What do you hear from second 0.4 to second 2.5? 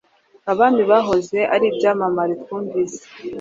Abami bahoze ari ibyamamare